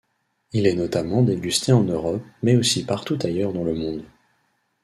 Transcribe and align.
Il 0.51 0.65
est 0.65 0.73
notamment 0.73 1.21
dégusté 1.21 1.71
en 1.73 1.83
Europe, 1.83 2.23
mais 2.41 2.55
aussi 2.55 2.83
partout 2.87 3.19
ailleurs 3.21 3.53
dans 3.53 3.63
le 3.63 3.75
monde. 3.75 4.03